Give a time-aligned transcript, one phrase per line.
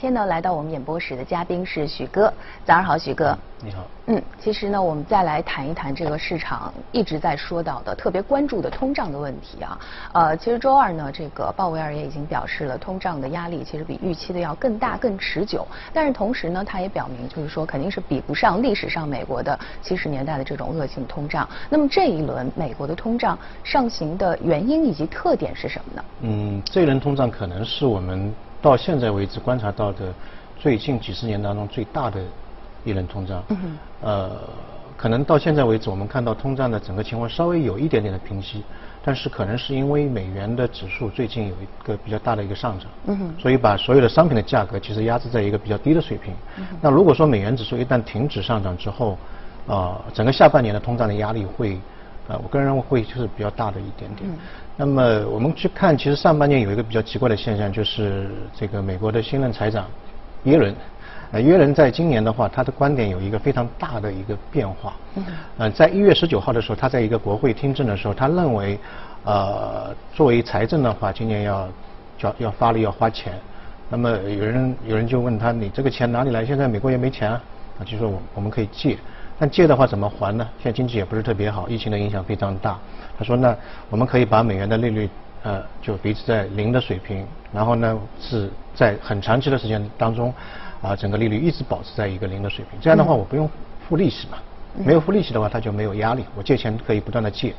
[0.00, 2.32] 今天呢，来到我们演播室的嘉宾是许哥，
[2.64, 3.36] 早上好，许哥。
[3.62, 3.84] 你好。
[4.06, 9.78] 嗯，其实呢，我们再来谈一谈这个市场一直在说到的、特别关注的通胀的问题啊。
[10.14, 15.68] 呃，其实周二呢，这个鲍威尔也已经表示了，通胀的压力其实比预期的要更大、更持久。
[15.92, 21.46] 但是同时呢，他也表明，就是说肯定是比不上历史上美国的七十年代的这种恶性通胀。
[21.68, 26.04] 那么这一轮美国的通胀上行的原因以及特点是什么呢？
[26.22, 28.34] 嗯，这一轮通胀可能是我们。
[28.62, 30.12] 到现在为止观察到的
[30.58, 32.20] 最近几十年当中最大的
[32.84, 33.42] 一轮通胀，
[34.02, 34.30] 呃，
[34.96, 38.62] 可能到现在为止我们看到通胀的整个情况稍微有一点点的平息，
[39.02, 46.34] 但是可能是因为美元的指数最近有一个比较大的一个上涨，所以把所有的商品的价格其实压制在一个比较低的水平。
[46.80, 49.16] 那如果说美元指数一旦停止上涨之后，
[49.66, 51.78] 啊，整个下半年的通胀的压力会。
[52.30, 54.30] 啊，我个人认为会就是比较大的一点点。
[54.76, 59.84] 那么我们去看，其实上半年有一个比较奇怪的现象，就是这个美国的新任财长
[60.44, 60.74] 耶伦，
[61.32, 64.94] 呃，耶伦在今年的话，他的观点有一个非常大的一个变化。
[65.16, 65.24] 嗯。
[65.58, 68.78] 呃，在一月十九号的时候，他在一个国会听证的时候，他认为，
[69.24, 71.68] 呃，作为财政的话，今年要
[72.20, 73.34] 要要发力要花钱。
[73.90, 76.46] 那么有人有人就问他，你这个钱哪里来？
[76.46, 77.42] 现在美国也没钱啊，
[77.80, 78.96] 啊，就说我我们可以借。
[79.40, 80.46] 但借的话怎么还呢？
[80.62, 82.78] 现在经济也不是特别好，疫情的影响非常大。
[83.18, 83.56] 他说呢，
[83.88, 85.08] 我们可以把美元的利率
[85.42, 90.30] 呃就维持在零的水平，然后呢是在很长期的时间当中，
[90.82, 92.78] 啊整个利率一直保持在一个零的水平。
[92.82, 93.48] 这样的话我不用
[93.88, 94.36] 付利息嘛，
[94.84, 97.54] 没有付利息的话他就没有压力，我借钱可以不断的借，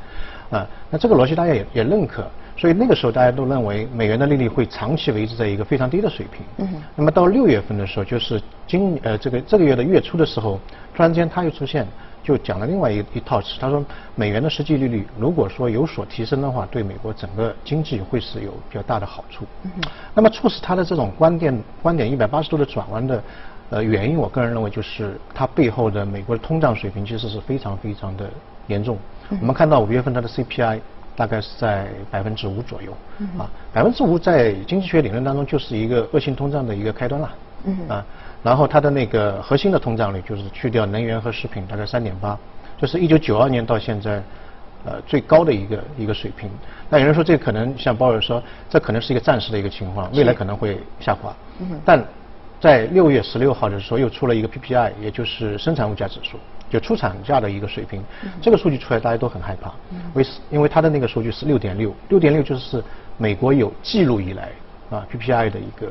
[0.52, 2.30] 啊那这个逻辑大家也也认可。
[2.62, 6.46] 所以那个时候大家都认为美元的利率会长期维持在一个非常低的水平。
[6.58, 6.80] 嗯。
[6.96, 10.60] 那么到六月份的时候，就是今呃这个这个月的月初的时候，
[10.94, 11.88] 突然间他又出现，
[12.22, 13.58] 就讲了另外一一套词。
[13.60, 19.44] 他说美元的实际利率如果说有所提升的话，对美国整个经济会是有比较大的好处。
[19.64, 19.72] 嗯。
[20.14, 23.24] 那么促使他的这种观点观点一百八十度的转弯的
[23.72, 28.30] 呃原因，我个人认为就是它背后的美国的通胀水平其实是非常非常的
[28.68, 29.00] 严重。
[29.40, 30.80] 我们看到五月份它的 CPI。
[31.16, 32.92] 大概是在百分之五左右，
[33.38, 37.32] 啊，百分之五在经济学理论当中就是一个恶性通胀的一个开端了，
[37.90, 38.06] 啊，
[38.42, 42.38] 然后它的那个核心的通胀率就是去掉能源和食品，大概三点八，
[42.78, 44.24] 就是一九九二年到现在，
[44.86, 46.50] 呃，最高的一个一个水平。
[46.90, 51.36] 那有人说这可能像鲍尔说，这可能是一个暂时的一个情况，未来可能会下滑。
[51.86, 52.04] 但
[52.60, 56.38] 在六月十六号的时候又出了一个 PPI，也就是生产物价指数。
[56.72, 58.02] 就出厂价的一个水平，
[58.42, 59.74] 这个数据出来大家都很害怕，
[60.14, 62.82] 为因为它的那个数据是六点六，六点六就是
[63.18, 64.50] 美国有记录以来
[64.90, 65.88] 啊 PPI 的一个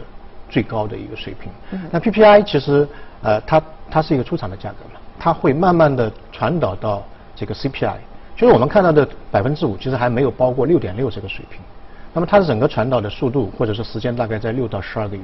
[0.49, 1.53] 最高的一个水平。
[1.91, 2.89] 那 PPI 其实
[3.21, 7.05] 呃它它是一个出厂的价格嘛，它会慢慢的传导到
[7.37, 7.97] 这个 CPI，
[8.35, 11.61] 就是我们看到的百分之五其实还没有包括六点六这个水平，
[12.15, 15.23] 那么它的整个传导的速度或者是时间大概在六到十二个月，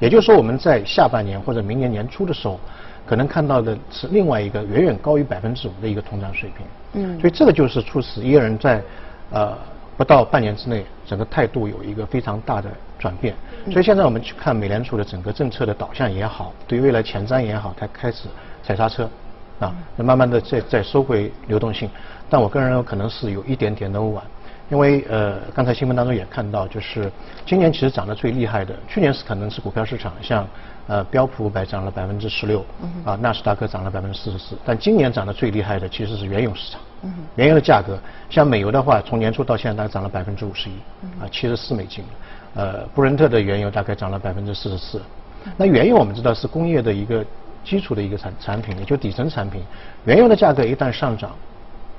[0.00, 2.60] 也就是说我们在下半年或者明年年初的时候。
[3.08, 8.82] 可能看到的是另外一个远远高于百分之五的一个通胀水平，嗯，所以这个就是促使耶伦在
[9.30, 9.56] 呃
[9.96, 13.34] 不到半年之内，整个态度有一个非常大的转变。
[13.72, 18.28] 所以现在我们去看美联储的整个政策的导向也好，对未来前瞻也好，它开始
[18.62, 19.08] 踩刹车，
[19.58, 21.88] 啊，那慢慢的在在收回流动性。
[22.28, 24.22] 但我个人认为可能是有一点点的晚，
[24.68, 27.10] 因为呃刚才新闻当中也看到，就是
[27.46, 30.46] 今年其实涨得最厉害的，去年是可能是股票市场像。
[30.88, 32.64] 呃，标普五百涨了百分之十六，
[33.04, 36.80] 啊，纳斯达克涨了百分之四十四，但今年涨得最厉害的其实是原油市场。
[37.36, 37.98] 原油的价格，
[38.30, 40.72] 像美油的话，从年初到现在大概涨了百分之五十一，
[41.20, 42.02] 啊，七十四美金。
[42.54, 44.98] 呃，布伦特的原油大概涨了百分之四十四。
[45.58, 47.22] 那原油我们知道是工业的一个
[47.62, 49.62] 基础的一个产产品，也就底层产品。
[50.06, 51.32] 原油的价格一旦上涨，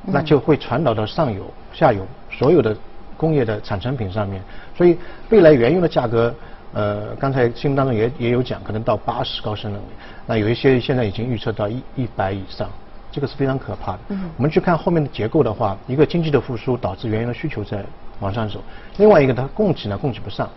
[0.03, 2.75] 那就会传导到上游、下游所有的
[3.15, 4.41] 工业的产成品上面。
[4.75, 4.97] 所以
[5.29, 6.33] 未来原油的价格。
[6.71, 9.85] 呃，刚才新闻当中也也有讲，可能到八十高升能力，
[10.27, 12.69] 那有一些现在已经预测到一一百以上，
[13.11, 13.99] 这个是非常可怕的。
[14.09, 14.29] 嗯。
[14.37, 17.83] 我们去看后面的结构的话，一个经济的复苏导致原油的需求在
[18.19, 18.59] 往上走，
[18.97, 20.47] 另外一个它供给呢供给不上，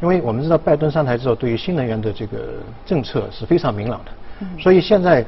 [0.00, 2.38] 因为我们知道拜登上台之后，对于新能源的这个
[2.86, 4.12] 政策是非常明朗的。
[4.40, 4.48] 嗯。
[4.58, 5.22] 所以现在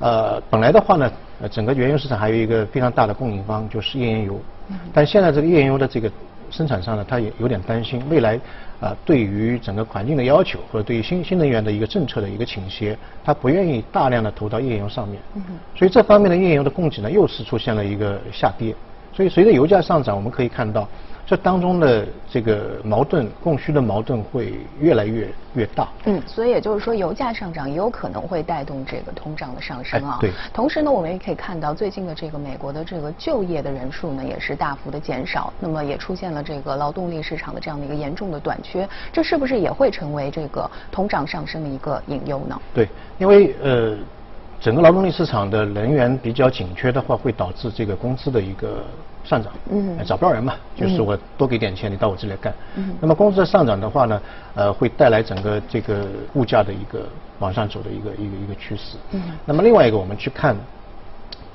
[0.00, 1.10] 呃本来的话呢，
[1.40, 4.78] 呃整个原油市场还有一个非常大的供应方就是页岩油，嗯。
[4.92, 6.10] 但现在这个页岩油的这个
[6.50, 8.38] 生产商呢，他也有点担心未来。
[8.80, 15.20] 啊，对于整个环境的要求，或者对于新新能源的一个政策的一个倾斜，他不愿意大量的投到页岩油上面。
[15.34, 15.42] 嗯。
[15.74, 18.74] 所以这方面的页岩油的供给呢，又是出现了一个下跌。
[19.18, 20.86] 所以随着油价上涨，我们可以看到。
[21.26, 25.88] 这当中的这个矛盾供需的矛盾会越来越越大。
[26.04, 30.18] 嗯，所以也就是说，油价上涨也有可能会带动这个通胀的上升啊。
[30.20, 30.30] 对。
[30.54, 42.58] 同时呢，我们也可以看到最近的这个美国的这个就业的人数呢也是大幅的减少，那么也出现了这个劳动力市场的这样的一个严重的短缺，这是不是也会成为这个通胀上升的一个隐忧呢？
[42.72, 42.88] 对，
[43.18, 43.94] 因为呃，
[44.60, 48.84] 整个劳动力市场的人员比较紧缺的话，会导致这个工资的一个。
[49.24, 52.54] 上涨，嗯，找不到人嘛，就是我多给点钱，你到我这里来干。
[52.76, 54.22] 嗯，那么工资的上涨的话呢，
[54.54, 57.06] 呃，会带来整个这个物价的一个
[57.38, 58.96] 往上走的一个一个一个趋势。
[59.10, 60.56] 嗯，那么另外一个，我们去看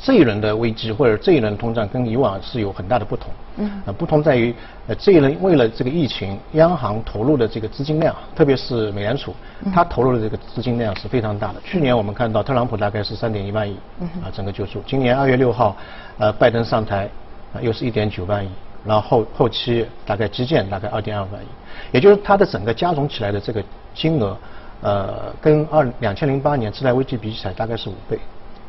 [0.04, 3.30] 这一轮的危机或者这一轮通胀跟以往是有很大的不同。
[3.56, 4.54] 嗯，呃，不同在于，
[4.88, 9.34] 呃，这一轮为了这个疫情，央行投入的这个资金量，特别是美联储，
[9.74, 11.56] 它投入的这个资金量是非常大的。
[11.64, 13.78] 去年我们看到特朗普大概是三点一万亿，
[14.22, 14.84] 啊，整个救助。
[14.86, 15.76] 今年二月六号，
[16.18, 17.10] 呃，拜登上台。
[17.54, 18.50] 啊，又是一点九万亿，
[18.84, 21.46] 然后后后期大概基建大概二点二万亿，
[21.92, 23.64] 也就是它的整个加总起来的这个
[23.94, 24.36] 金额，
[24.82, 28.18] 呃，跟二两千零八年次贷危机比起来大概是五倍，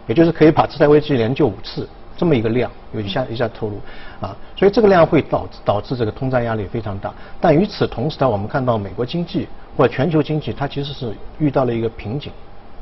[0.07, 3.81] 也就是可以把次贷危机连救五次这么一个量，有一下一下透露，
[4.21, 7.13] 啊，所以这个量会导致导致这个通胀压力非常大。
[7.41, 12.33] 但与此同时呢，我们看到美国经济或者全球经济它其实是遇到了一个瓶颈。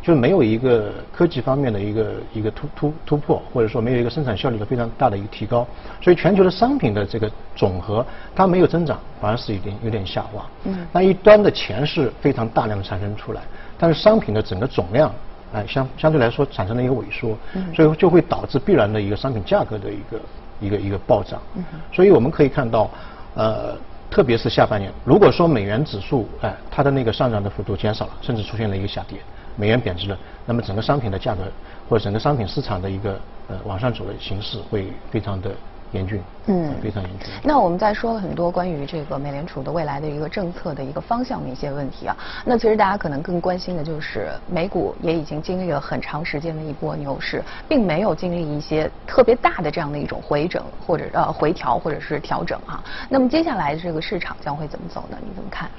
[0.04, 5.64] 就是没有一个科技方面的一个一个突突突破，或者说没有一个生产效率的非常大的一个提高，
[6.00, 8.04] 所以全球的商品的这个总和
[8.34, 10.44] 它没有增长，反而是有点有点下滑。
[10.64, 10.76] 嗯。
[10.90, 13.42] 那一端的钱是非常大量的产生出来，
[13.78, 15.08] 但是商品的整个总量，
[15.52, 17.74] 哎相相对来说产生了一个萎缩，嗯。
[17.74, 20.20] 所以就会导致必然的一个商品价格的一个
[20.60, 21.40] 一个一个暴涨。
[21.54, 21.64] 嗯。
[21.92, 22.90] 所以我们可以看到，
[23.34, 23.76] 呃，
[24.10, 29.18] 特别是下半年，如果说美元指数哎它的那个上涨的幅度减少了，甚至出现了一个下跌。
[29.54, 30.16] 美元贬值了，
[30.46, 31.42] 那么整个商品的价格
[31.86, 35.50] 或者整个商品市场的一个呃往上走的形势会非常的
[35.92, 37.28] 严峻，嗯，非常严峻。
[37.42, 52.82] 那我们在说了很多关于这个美联储的未来的一个政策的一个方向的一些问题啊，那其实大家可能更关心的就是美股也已经经历了很长时间的一波牛市，并没有经历一些特别大的这样的一种回整或者呃回调或者是调整哈。
[53.08, 55.16] 那么接下来这个市场将会怎么走呢？
[55.20, 55.70] 你怎么看？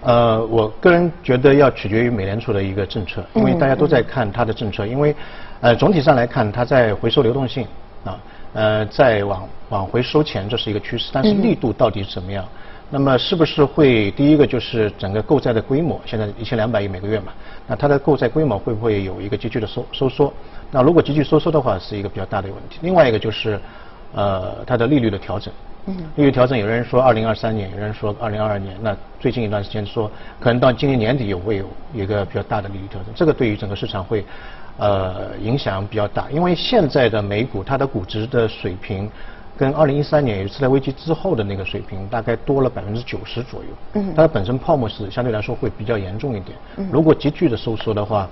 [0.00, 5.12] 呃，我个人觉得要取决于美联储的一个政策，因为大家都在看它的政策，因为
[5.60, 7.64] 呃总体上来看，它在回收流动性
[8.04, 8.18] 啊，呃
[8.90, 12.44] 在往往回收钱，这是一个趋势，但是力度到底怎么样？
[12.90, 17.32] 那么是不是会第一个就是整个购债的规模，现在一千两百亿每个月嘛，
[17.66, 20.32] 那它的购债规模会不会有一个急剧的收收缩？
[20.70, 22.78] 那如果急剧收缩的话，是一个比较大的问题。
[22.80, 23.60] 另外一个就是
[24.14, 25.52] 呃它的利率的调整。
[26.16, 28.76] 利率调整，有人说二零二三年，有人说二零二二年。
[28.82, 33.14] 那最近一段时间说，可能到今年年底也会有一个比较大的利率调整。
[33.14, 34.24] 这个对于整个市场会，
[34.78, 36.30] 呃，影响比较大。
[36.30, 39.10] 因为现在的美股它的估值的水平，
[39.56, 43.66] 跟二零一三年有次贷危机之后的那个水平，大概多了百分之九十左右。
[43.94, 44.12] 嗯。
[44.14, 46.56] 它的本身泡沫是相对来说会比较严重一点。
[46.76, 46.88] 嗯。
[46.92, 48.28] 如果急剧的收缩的话。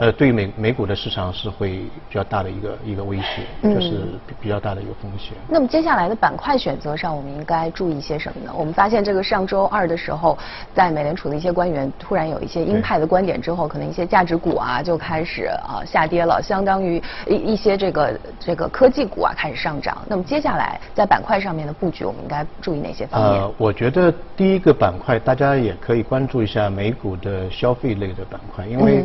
[0.00, 4.00] 呃，对于美美股的市场是会比较大的一个一个威胁，就是
[4.40, 5.36] 比较大的一个风险。
[5.46, 8.50] 那么接下来的板块选择上，我们应该注意一些什么呢？
[8.56, 10.38] 我们发现这个上周二的时候，
[10.74, 16.96] 在美联储的一些官员突然有一些鹰派的观点之后，可能一些价值股啊就开始啊下跌了，相当于
[17.26, 19.98] 一一些这个这个科技股啊开始上涨。
[20.08, 23.42] 那么接下来在板块上面的布局，我们应该注意哪些方面？
[23.42, 29.04] 呃，我觉得第一个板块大家也可以关注一下美股的消费类的板块，因为。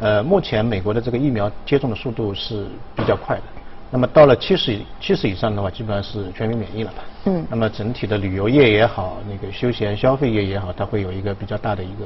[0.00, 2.66] 呃，目前美国的这个疫苗接种的速度是
[2.96, 3.42] 比较快的，
[3.90, 7.02] 那么到了七十七十以上的话，基本上是全民免疫了吧？
[7.26, 7.46] 嗯。
[7.50, 12.04] 那么整体的旅游业也好，那个休闲消费业也好，它会有一个比较大的一个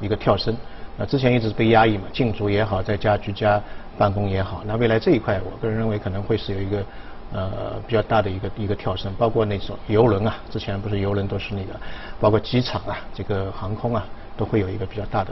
[0.00, 0.54] 一个跳升。
[0.96, 3.62] 那之前一直被压抑嘛，禁足也好，在家居家
[3.96, 6.84] 办公也好，那未来这一块，我个人认为可能会是有一个
[7.32, 11.78] 呃比较大的一个一个跳升，包括那种游轮啊，之前不是游轮都是那个，
[12.18, 14.04] 包括机场啊，这个航空啊，
[14.36, 15.30] 都会有一个比较大的。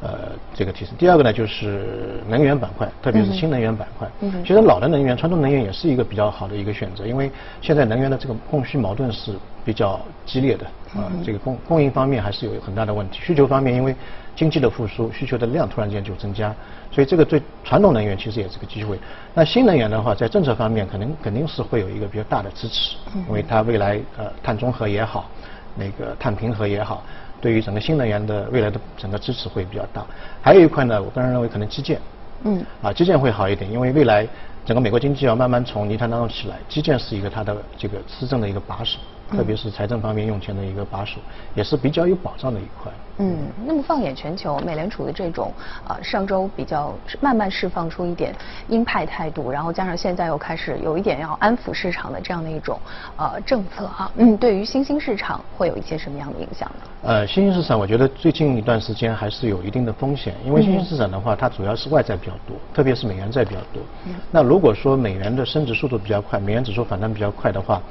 [0.00, 0.94] 呃，这个提升。
[0.96, 4.08] 第二个呢，就是能源板块，特别是新能源板块。
[4.20, 4.32] 嗯。
[4.44, 10.64] 其实老的能源、传统能源也是一个比较好的一个选择，因为现在能源的这个供需矛盾是比较激烈的
[10.94, 11.10] 啊。
[11.24, 13.92] 这个供供应方面还是有很大的问题，需求方面因为
[14.36, 16.54] 经济的复苏，需求的量突然间就增加，
[16.92, 18.96] 所以这个对传统能源其实也是个机会。
[19.34, 25.28] 那新能源的话，在政策方面可能肯定是会有一个比较大的支持，因为它未来呃碳中和也好，
[25.74, 27.02] 那个碳平和也好。
[27.40, 30.04] 对于整个新能源的未来的整个支持会比较大，
[30.42, 32.00] 还有一块呢，我个人认为可能基建，
[32.44, 34.26] 嗯，啊基建会好一点，因为未来
[34.64, 38.98] 整个美国经济要慢慢从泥潭当中起来，基建是一个它的这个施政的一个把手，
[39.30, 41.18] 特别是财政方面用钱的一个把手，
[41.54, 42.90] 也是比较有保障的一块。
[43.20, 45.52] 嗯，那么放眼全球，美联储的这种
[45.88, 48.32] 呃上周比较慢慢释放出一点
[48.68, 52.78] 鹰派态度，然后加上现在又开始有一点要安抚市场的这样的一种
[53.16, 56.86] 呃政策哈，嗯，对于新兴市场会有一些什么样的影响呢？
[57.02, 63.82] 呃，新兴市场我觉得最近一段时间还是有一定的风险，因为新兴市场的话，它主要是外债比较多，特别是美元债比较多。
[64.30, 67.82] 那如果说美元的升值速度比较快，美元指数反弹比较快的话，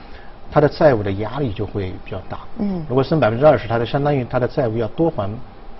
[0.51, 2.39] 它的债务的压力就会比较大。
[2.59, 5.29] 嗯，如果升百分之二十，它就相当于它的债务要多还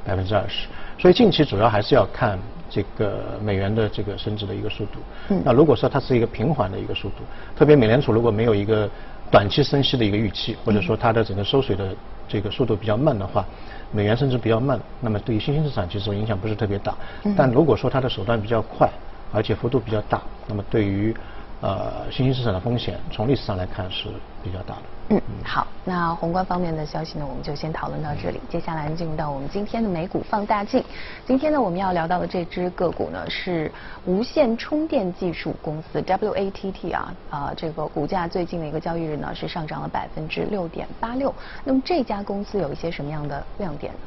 [0.06, 0.68] 百分之二十。
[1.00, 2.38] 所以近期主要还是要看
[2.70, 5.00] 这个美元的这个升值的一个速度。
[5.30, 7.24] 嗯，那如果说它是一个平缓的一个速度，
[7.56, 8.90] 特别美联储如果没有一个
[9.30, 11.96] 短期升息的一个预期，或者说它的整个收水的
[12.28, 13.46] 这个速度比较慢的话，
[13.92, 16.96] 美元升值比较慢，那么对于新兴市场其实影响不是特别大。
[17.36, 18.90] 但如果说它的手段比较快，
[19.32, 21.16] 而且幅度比较大，那么对于
[21.60, 24.10] 呃，新兴市场的风险从历史上来看是
[24.44, 24.82] 比较大的。
[25.10, 28.40] 嗯，好，那宏观方面的消息呢，我们就先讨论到这里。
[28.48, 30.84] 接下来进入到我们今天的美股放大镜。
[31.26, 33.72] 今天呢，我们要聊到的这只个股呢是
[34.06, 41.34] 无线充电技术公司 WATT 啊，啊，这个股价最近的一个交易日呢是上涨了百分之六点八六。
[41.64, 44.00] 那么这家公司有一些什么样的亮点呢？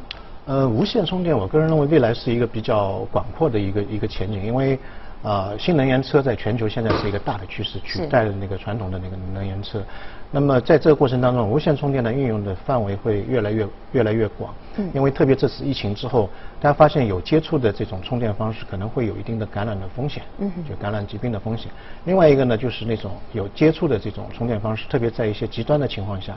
[0.47, 4.78] 呃，无线充电，我个人认为未来是一个比较广阔的一个一个前景，因为。
[5.23, 9.83] 啊，新能源车在全球现在是一个大的趋势，取代了那个传统的那个能源车。
[10.31, 14.55] 那么在这个过程当中，无线充电的运用的范围会越来越越来越广。
[14.77, 14.89] 嗯。
[14.95, 20.23] 因为特别这次疫情之后，大家发现有接触的这种充电方式可能会有一定的感染的风险。
[20.39, 20.50] 嗯。
[20.67, 21.71] 就感染疾病的风险。
[22.05, 26.35] 另外一个呢，就是那种有接触的这种充电方式，特别在一些极端的情况下，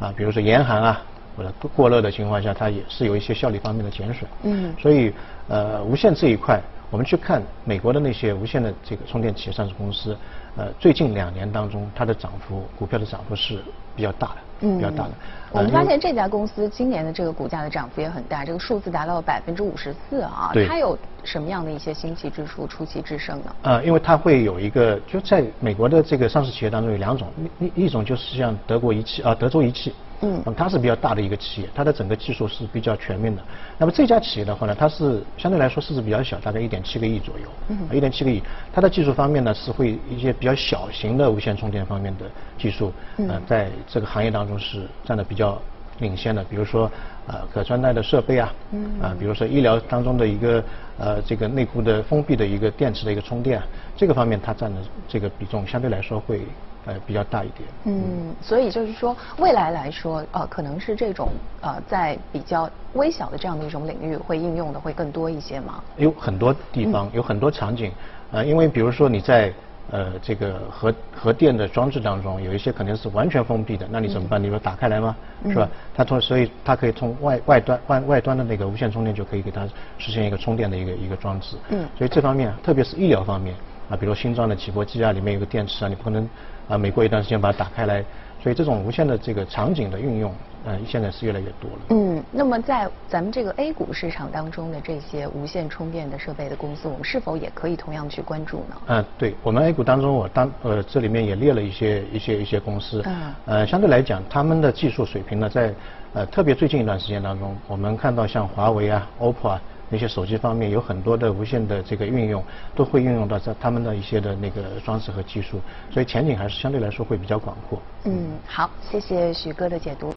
[0.00, 1.00] 啊，比如说严寒啊
[1.36, 4.28] 或者过热的情况下，它也是有一些效率方面的减损。
[4.42, 4.74] 嗯。
[4.78, 5.12] 所以，
[5.48, 6.60] 呃，无线这一块。
[6.90, 10.16] 我们去看美国的那些无线的这个充电企业上市公司，
[10.56, 13.58] 呃，最近两年当中，它的涨幅，股票的涨幅是
[13.96, 15.10] 比较大的，比较大的。
[15.50, 20.52] 我们发现这家公司今年的这个股价的涨幅也很大，这个数字达到了百分之五十四啊。
[20.68, 23.56] 它有什么样的一些新奇之处、出奇制胜呢？
[23.62, 27.26] 呃，因为它会有一个，就在美国的这个上市企业当中有两种，
[27.58, 29.92] 一一种就是像德国仪器啊，德州仪器。
[30.22, 33.42] 嗯，它是比较大的一个企业，它的整个技术是比较全面的。
[33.76, 37.44] 那么这家企业的话呢，它是相对来说市值比较小，大概一点七个亿左右。
[37.68, 38.42] 嗯，一点七个亿，
[38.72, 42.24] 它的技术方面呢是会一些比较小型的无线充电方面的
[42.58, 45.60] 技术，呃，在这个行业当中是占的比较
[45.98, 46.42] 领先的。
[46.44, 46.90] 比如说，
[47.26, 50.64] 呃，可穿戴的设备啊，嗯，啊，比如说医疗当中的一个
[50.98, 53.62] 呃这个内部的封闭的一个电池的一个充电，
[53.94, 56.40] 这个方面它占的这个比重相对来说会。
[56.86, 57.68] 呃，比较大一点。
[57.84, 61.28] 嗯，所以就是说，未来来说，呃，可能是这种
[61.60, 65.82] 呃，在比较微小的这样的一种领域，会应用的会更多一些吗？
[65.96, 67.90] 有很多地方，有很多场景，
[68.30, 69.52] 呃，因为比如说你在
[69.90, 74.42] 呃这个核核电的装置当中，有一些可能是完全封闭的，那你怎么办？
[74.42, 75.16] 你说打开来吗？
[75.48, 75.68] 是吧？
[75.94, 79.66] 它从所以它可以从外外端外外端的那个无线充电就可以给它
[79.98, 81.56] 实现一个充电的一个一个装置。
[81.70, 81.86] 嗯。
[81.98, 83.54] 所以这方面，特别是医疗方面。
[83.88, 86.28] 啊，比如新装的起搏机啊，里面有个电池啊，你不可能
[86.68, 88.04] 啊，每过一段时间把它打开来，
[88.42, 91.78] 所以这种无线的这个场景的运用，嗯，现在是越来越多了。
[91.90, 98.76] 嗯，那么在咱们这个 A 股市场当中的这些无线充电的设备的公司，我们是否也可以同样去关注呢？
[98.86, 105.72] 嗯，对我们 A 股当中，我当呃这里面也列了一些一些一些公司，嗯，呃，相对来讲，他们的技术水平呢，在
[106.14, 109.62] 呃特别最近一段时间当中，我们看到像华为啊、OPPO 啊。
[109.88, 112.42] 那些手机方面有很多的无线的这个运用，
[112.74, 117.80] 都会运用到在他们的一些的那个装置和技术，所以前景还是相对来说会比较广阔。
[118.04, 120.14] 嗯，好，谢谢许哥的解读。